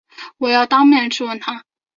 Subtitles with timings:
[0.39, 1.63] 我要当面质问他